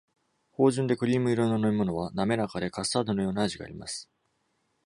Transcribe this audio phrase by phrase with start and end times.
[0.53, 4.09] 芳醇でクリーム色の飲物は、なめらかで、カスタードのような味があります。